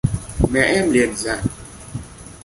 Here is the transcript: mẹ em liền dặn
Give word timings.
mẹ 0.51 0.59
em 0.61 0.91
liền 0.91 1.13
dặn 1.15 1.39